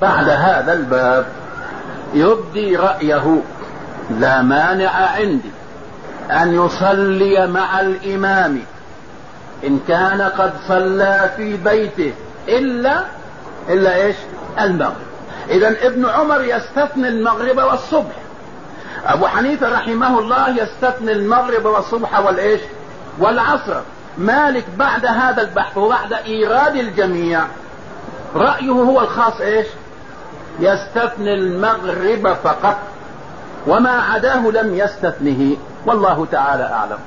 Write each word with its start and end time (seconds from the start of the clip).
بعد 0.00 0.28
هذا 0.28 0.72
الباب 0.72 1.26
يبدي 2.14 2.76
رأيه. 2.76 3.42
لا 4.10 4.42
مانع 4.42 4.90
عندي 4.90 5.50
أن 6.30 6.54
يصلي 6.54 7.46
مع 7.46 7.80
الإمام. 7.80 8.62
إن 9.64 9.80
كان 9.88 10.22
قد 10.22 10.52
صلى 10.68 11.30
في 11.36 11.56
بيته 11.56 12.12
إلا 12.48 13.04
إلا 13.68 13.94
إيش؟ 13.94 14.16
المغرب. 14.60 15.08
إذا 15.50 15.86
ابن 15.86 16.06
عمر 16.06 16.42
يستثني 16.44 17.08
المغرب 17.08 17.56
والصبح. 17.56 18.14
أبو 19.06 19.26
حنيفة 19.26 19.68
رحمه 19.68 20.18
الله 20.18 20.48
يستثني 20.48 21.12
المغرب 21.12 21.64
والصبح 21.64 22.20
والإيش؟ 22.20 22.60
والعصر. 23.18 23.80
مالك 24.18 24.64
بعد 24.76 25.06
هذا 25.06 25.42
البحث 25.42 25.76
وبعد 25.76 26.12
إيراد 26.12 26.76
الجميع 26.76 27.40
رأيه 28.34 28.70
هو 28.70 29.00
الخاص 29.00 29.40
إيش؟ 29.40 29.66
يستثني 30.60 31.34
المغرب 31.34 32.36
فقط. 32.44 32.76
وما 33.66 33.90
عداه 33.90 34.50
لم 34.50 34.74
يستثنه. 34.74 35.56
والله 35.86 36.26
تعالى 36.32 36.64
أعلم. 36.64 36.98